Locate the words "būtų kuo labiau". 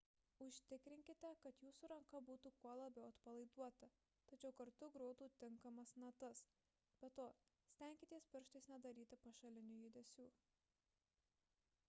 2.29-3.09